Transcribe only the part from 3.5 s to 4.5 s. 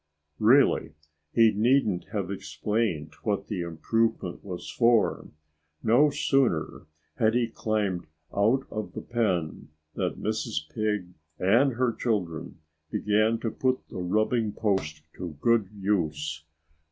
improvement